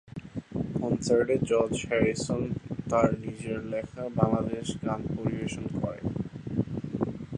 কনসার্টে 0.77 1.35
George 1.49 1.75
Harrison 1.87 2.41
তার 2.89 3.09
নিজের 3.25 3.59
লেখা 3.73 4.03
বাংলাদেশ 4.19 4.67
গান 4.85 5.01
পরিবেশন 5.15 5.65
করেন। 5.79 6.05